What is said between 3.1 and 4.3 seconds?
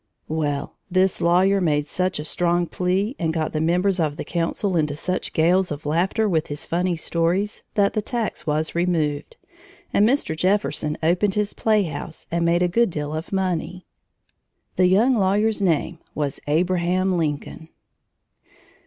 and got the members of the